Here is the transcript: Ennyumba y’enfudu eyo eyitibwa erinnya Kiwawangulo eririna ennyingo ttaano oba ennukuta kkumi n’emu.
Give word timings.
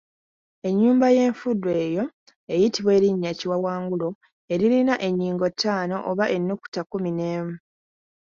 Ennyumba 0.67 1.07
y’enfudu 1.15 1.69
eyo 1.85 2.03
eyitibwa 2.53 2.91
erinnya 2.97 3.31
Kiwawangulo 3.39 4.09
eririna 4.53 4.95
ennyingo 5.07 5.45
ttaano 5.53 5.95
oba 6.09 6.25
ennukuta 6.35 6.81
kkumi 6.83 7.11
n’emu. 7.17 7.55